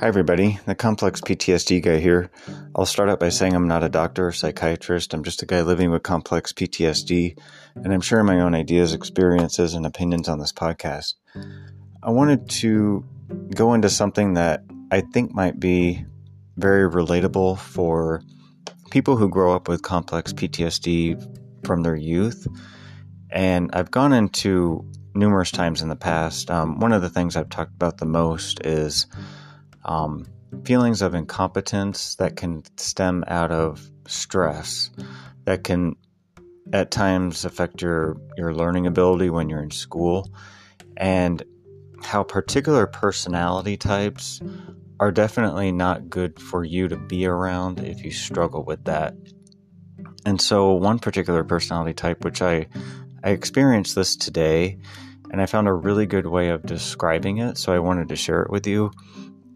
[0.00, 0.58] Hi, everybody.
[0.64, 2.30] The complex PTSD guy here.
[2.74, 5.12] I'll start out by saying I'm not a doctor or psychiatrist.
[5.12, 7.38] I'm just a guy living with complex PTSD,
[7.74, 11.16] and I'm sharing my own ideas, experiences, and opinions on this podcast.
[12.02, 13.04] I wanted to
[13.54, 16.06] go into something that I think might be
[16.56, 18.22] very relatable for
[18.90, 22.46] people who grow up with complex PTSD from their youth.
[23.30, 26.50] And I've gone into numerous times in the past.
[26.50, 29.06] Um, one of the things I've talked about the most is
[29.84, 30.26] um,
[30.64, 34.90] feelings of incompetence that can stem out of stress,
[35.44, 35.96] that can
[36.72, 40.30] at times affect your, your learning ability when you're in school,
[40.96, 41.42] and
[42.02, 44.40] how particular personality types
[44.98, 49.14] are definitely not good for you to be around if you struggle with that.
[50.26, 52.66] And so, one particular personality type, which I,
[53.24, 54.78] I experienced this today,
[55.32, 58.42] and I found a really good way of describing it, so I wanted to share
[58.42, 58.92] it with you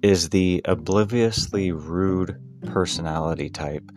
[0.04, 3.90] is the obliviously rude personality type.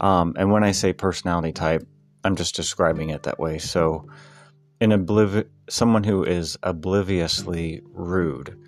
[0.00, 1.86] Um, and when I say personality type,
[2.24, 3.58] I'm just describing it that way.
[3.58, 4.08] So,
[4.80, 8.58] an obliv- someone who is obliviously rude.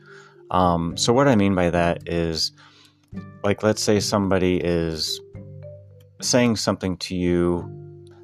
[0.51, 2.53] Um, so, what I mean by that is,
[3.43, 5.19] like, let's say somebody is
[6.21, 7.71] saying something to you.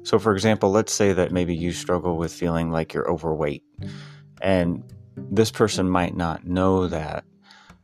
[0.03, 3.63] So, for example, let's say that maybe you struggle with feeling like you're overweight,
[4.43, 4.83] and
[5.15, 7.23] this person might not know that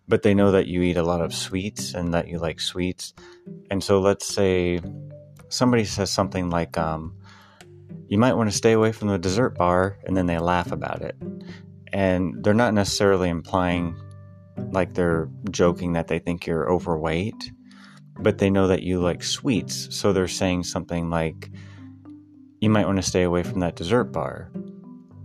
[0.08, 3.14] but they know that you eat a lot of sweets and that you like sweets.
[3.72, 4.82] And so let's say
[5.50, 7.16] somebody says something like, um,
[8.08, 11.02] you might want to stay away from the dessert bar, and then they laugh about
[11.02, 11.16] it.
[11.92, 13.96] And they're not necessarily implying
[14.72, 17.52] like they're joking that they think you're overweight,
[18.20, 19.88] but they know that you like sweets.
[19.96, 21.50] So they're saying something like,
[22.62, 24.52] you might want to stay away from that dessert bar.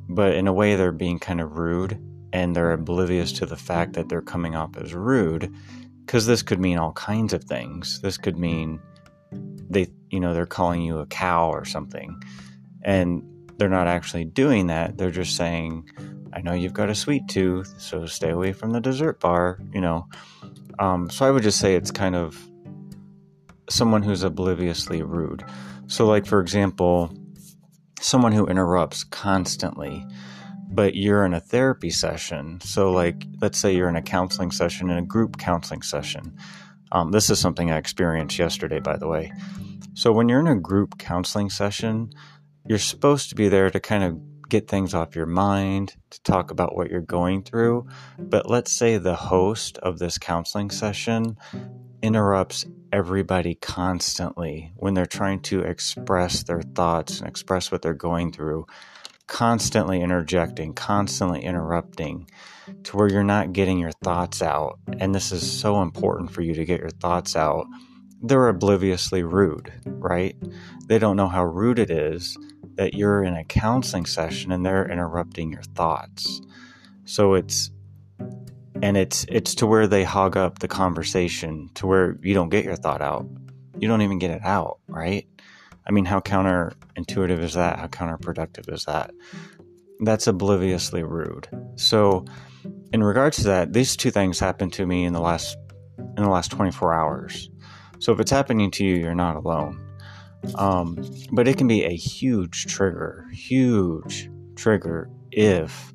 [0.09, 2.01] But in a way, they're being kind of rude
[2.33, 5.53] and they're oblivious to the fact that they're coming off as rude
[6.05, 8.01] because this could mean all kinds of things.
[8.01, 8.81] This could mean
[9.33, 12.21] they, you know, they're calling you a cow or something.
[12.83, 13.23] And
[13.59, 14.99] they're not actually doing that.
[14.99, 15.89] They're just saying,
[16.33, 19.81] I know you've got a sweet tooth, so stay away from the dessert bar, you
[19.81, 20.09] know.
[20.79, 22.39] Um, so I would just say it's kind of
[23.69, 25.45] someone who's obliviously rude.
[25.87, 27.13] So, like, for example,
[28.01, 30.07] someone who interrupts constantly
[30.71, 32.61] but you're in a therapy session.
[32.63, 36.37] So, like, let's say you're in a counseling session, in a group counseling session.
[36.93, 39.33] Um, this is something I experienced yesterday, by the way.
[39.95, 42.11] So, when you're in a group counseling session,
[42.67, 46.51] you're supposed to be there to kind of get things off your mind, to talk
[46.51, 47.87] about what you're going through.
[48.19, 51.37] But let's say the host of this counseling session
[52.03, 58.33] interrupts everybody constantly when they're trying to express their thoughts and express what they're going
[58.33, 58.67] through
[59.31, 62.29] constantly interjecting, constantly interrupting
[62.83, 64.79] to where you're not getting your thoughts out.
[64.99, 67.67] And this is so important for you to get your thoughts out.
[68.21, 70.37] They're obliviously rude, right?
[70.87, 72.37] They don't know how rude it is
[72.75, 76.41] that you're in a counseling session and they're interrupting your thoughts.
[77.05, 77.71] So it's
[78.83, 82.65] and it's it's to where they hog up the conversation to where you don't get
[82.65, 83.27] your thought out.
[83.79, 85.27] You don't even get it out, right?
[85.87, 87.79] I mean, how counterintuitive is that?
[87.79, 89.13] How counterproductive is that?
[90.01, 91.49] That's obliviously rude.
[91.77, 92.25] So,
[92.93, 95.57] in regards to that, these two things happened to me in the last
[95.99, 97.51] in the last 24 hours.
[97.99, 99.87] So, if it's happening to you, you're not alone.
[100.55, 100.97] Um,
[101.33, 105.93] but it can be a huge trigger, huge trigger if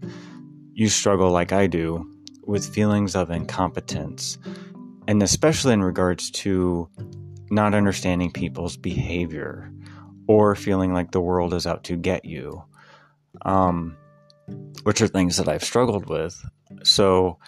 [0.73, 2.05] you struggle like I do
[2.43, 4.37] with feelings of incompetence,
[5.07, 6.89] and especially in regards to
[7.55, 9.71] not understanding people's behavior
[10.27, 12.63] or feeling like the world is out to get you,
[13.43, 13.97] um,
[14.83, 16.39] which are things that I've struggled with.
[16.83, 17.39] So,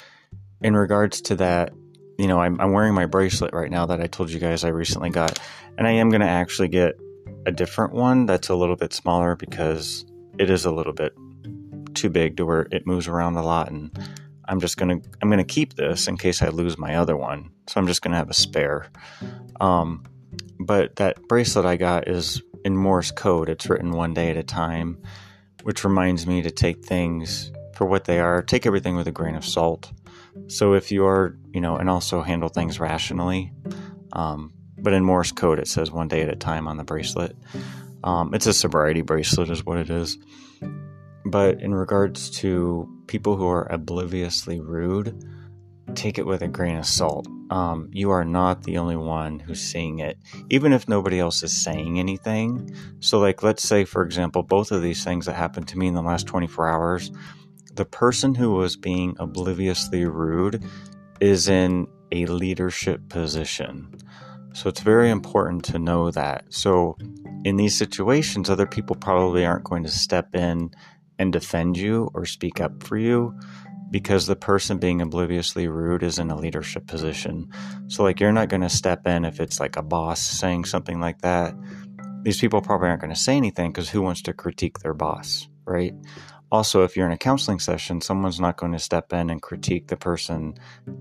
[0.62, 1.74] in regards to that,
[2.18, 4.70] you know, I'm, I'm wearing my bracelet right now that I told you guys I
[4.70, 5.40] recently got,
[5.78, 6.96] and I am going to actually get
[7.46, 10.06] a different one that's a little bit smaller because
[10.40, 11.14] it is a little bit
[11.94, 13.92] too big to where it moves around a lot and
[14.48, 17.52] I'm just gonna I'm gonna keep this in case I lose my other one.
[17.68, 18.90] So I'm just gonna have a spare.
[19.60, 20.04] Um,
[20.60, 23.50] but that bracelet I got is in Morse code.
[23.50, 25.02] It's written one day at a time,
[25.64, 28.42] which reminds me to take things for what they are.
[28.42, 29.92] Take everything with a grain of salt.
[30.48, 33.52] So if you are, you know, and also handle things rationally.
[34.14, 37.36] Um, but in Morse code, it says one day at a time on the bracelet.
[38.04, 40.18] Um, it's a sobriety bracelet, is what it is.
[41.26, 45.24] But in regards to people who are obliviously rude,
[45.96, 47.28] take it with a grain of salt.
[47.50, 50.18] Um, you are not the only one who's seeing it,
[50.50, 52.76] even if nobody else is saying anything.
[53.00, 55.94] So, like, let's say, for example, both of these things that happened to me in
[55.94, 57.12] the last 24 hours,
[57.74, 60.64] the person who was being obliviously rude
[61.20, 63.96] is in a leadership position.
[64.54, 66.46] So it's very important to know that.
[66.50, 66.98] So
[67.44, 70.72] in these situations, other people probably aren't going to step in
[71.20, 73.38] and defend you or speak up for you
[73.90, 77.50] because the person being obliviously rude is in a leadership position.
[77.88, 81.00] So, like, you're not going to step in if it's like a boss saying something
[81.00, 81.56] like that.
[82.24, 85.48] These people probably aren't going to say anything because who wants to critique their boss,
[85.66, 85.94] right?
[86.52, 89.88] Also, if you're in a counseling session, someone's not going to step in and critique
[89.88, 90.56] the person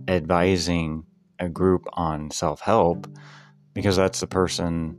[0.09, 1.05] advising
[1.39, 3.07] a group on self help
[3.73, 4.97] because that's the person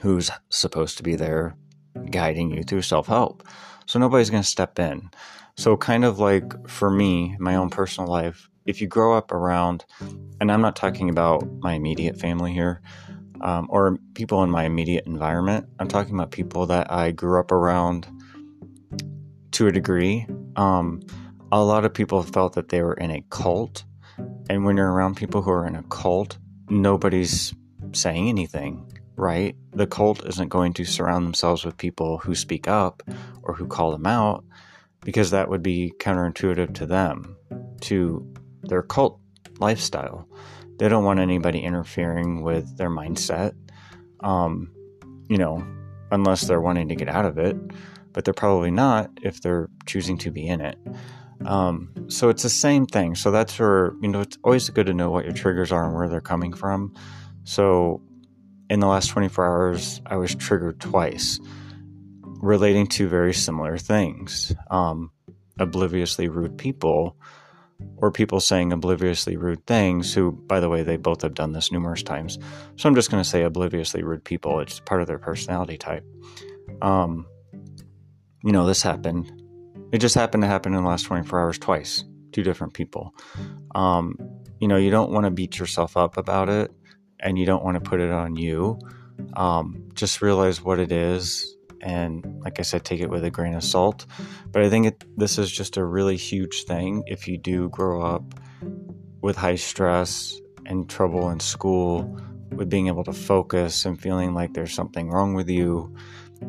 [0.00, 1.56] who's supposed to be there
[2.10, 3.46] guiding you through self help.
[3.86, 5.10] So nobody's going to step in.
[5.56, 9.84] So, kind of like for me, my own personal life, if you grow up around,
[10.40, 12.80] and I'm not talking about my immediate family here
[13.42, 17.52] um, or people in my immediate environment, I'm talking about people that I grew up
[17.52, 18.06] around
[19.52, 20.26] to a degree.
[20.56, 21.02] Um,
[21.50, 23.84] a lot of people felt that they were in a cult.
[24.48, 26.38] And when you're around people who are in a cult,
[26.68, 27.52] nobody's
[27.92, 29.56] saying anything, right?
[29.72, 33.02] The cult isn't going to surround themselves with people who speak up
[33.42, 34.44] or who call them out
[35.04, 37.36] because that would be counterintuitive to them,
[37.82, 38.26] to
[38.62, 39.20] their cult
[39.58, 40.28] lifestyle.
[40.78, 43.52] They don't want anybody interfering with their mindset,
[44.20, 44.72] um,
[45.28, 45.64] you know,
[46.10, 47.56] unless they're wanting to get out of it,
[48.12, 50.78] but they're probably not if they're choosing to be in it.
[51.44, 53.14] Um, so it's the same thing.
[53.14, 55.94] So that's where, you know, it's always good to know what your triggers are and
[55.94, 56.94] where they're coming from.
[57.44, 58.00] So
[58.72, 61.38] in the last 24 hours, I was triggered twice
[62.22, 64.50] relating to very similar things.
[64.70, 65.12] Um,
[65.58, 67.14] obliviously rude people,
[67.98, 71.70] or people saying obliviously rude things, who, by the way, they both have done this
[71.70, 72.38] numerous times.
[72.76, 74.60] So I'm just going to say obliviously rude people.
[74.60, 76.06] It's part of their personality type.
[76.80, 77.26] Um,
[78.42, 79.30] you know, this happened.
[79.92, 83.14] It just happened to happen in the last 24 hours twice, two different people.
[83.74, 84.16] Um,
[84.60, 86.72] you know, you don't want to beat yourself up about it
[87.22, 88.78] and you don't want to put it on you.
[89.34, 91.56] Um, just realize what it is.
[91.80, 94.06] And like I said, take it with a grain of salt.
[94.50, 98.02] But I think it, this is just a really huge thing if you do grow
[98.02, 98.22] up
[99.20, 102.20] with high stress and trouble in school,
[102.52, 105.94] with being able to focus and feeling like there's something wrong with you,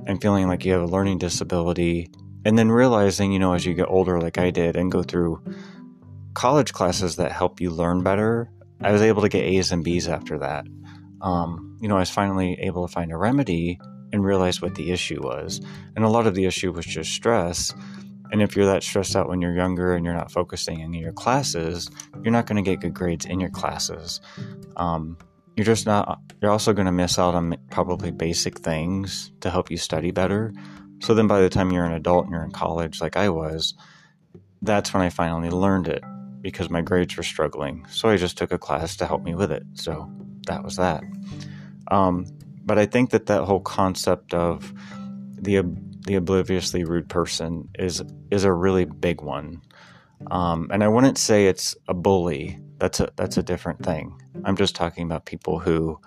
[0.06, 2.12] and feeling like you have a learning disability.
[2.46, 5.42] And then realizing, you know, as you get older, like I did, and go through
[6.34, 8.52] college classes that help you learn better
[8.84, 10.66] I was able to get A's and B's after that.
[11.22, 13.80] Um, you know, I was finally able to find a remedy
[14.12, 15.62] and realize what the issue was.
[15.96, 17.74] And a lot of the issue was just stress.
[18.32, 21.14] And if you're that stressed out when you're younger and you're not focusing in your
[21.14, 21.90] classes,
[22.24, 24.20] you're not going to get good grades in your classes.
[24.76, 25.18] Um,
[25.56, 29.72] you're just not, you're also going to miss out on probably basic things to help
[29.72, 30.54] you study better.
[31.00, 33.76] So then by the time you're an adult and you're in college, like I was,
[34.62, 36.04] that's when I finally learned it
[36.44, 37.86] because my grades were struggling.
[37.90, 39.64] So I just took a class to help me with it.
[39.74, 40.12] So
[40.46, 41.04] that was that.
[41.90, 42.28] Um,
[42.64, 44.72] but I think that that whole concept of
[45.36, 45.64] the
[46.06, 49.62] the obliviously rude person is is a really big one.
[50.30, 52.60] Um, and I wouldn't say it's a bully.
[52.78, 54.22] That's a that's a different thing.
[54.44, 56.00] I'm just talking about people who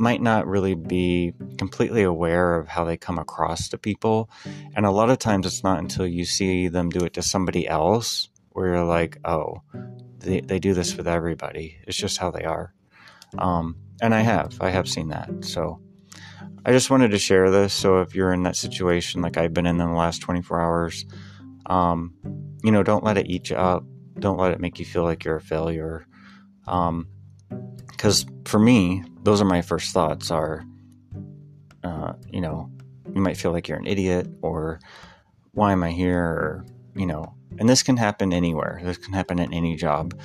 [0.00, 4.30] might not really be completely aware of how they come across to people.
[4.76, 7.66] And a lot of times it's not until you see them do it to somebody
[7.66, 8.28] else
[8.88, 9.62] like, oh,
[10.18, 11.78] they, they do this with everybody.
[11.86, 12.74] It's just how they are.
[13.38, 15.30] Um, and I have, I have seen that.
[15.42, 15.80] So
[16.64, 17.72] I just wanted to share this.
[17.72, 21.06] So if you're in that situation, like I've been in, in the last 24 hours,
[21.66, 22.14] um,
[22.62, 23.84] you know, don't let it eat you up.
[24.18, 26.06] Don't let it make you feel like you're a failure.
[26.66, 27.08] Um,
[27.86, 30.64] because for me, those are my first thoughts are,
[31.84, 32.70] uh, you know,
[33.14, 34.80] you might feel like you're an idiot or
[35.52, 36.22] why am I here?
[36.22, 38.80] Or, you know, and this can happen anywhere.
[38.82, 40.18] This can happen at any job.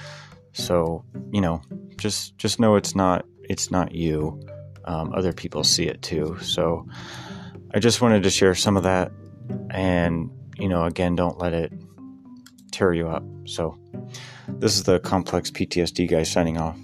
[0.54, 1.62] So you know,
[1.98, 4.42] just just know it's not it's not you.
[4.86, 6.38] Um, other people see it too.
[6.42, 6.88] So
[7.74, 9.12] I just wanted to share some of that,
[9.70, 11.74] and you know, again, don't let it
[12.72, 13.24] tear you up.
[13.46, 13.78] So
[14.48, 16.78] this is the complex PTSD guy signing off.